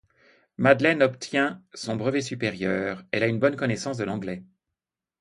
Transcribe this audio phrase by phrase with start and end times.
[0.57, 4.43] Madeleine obtient son brevet supérieur, elle a une bonne connaissance de l’anglais.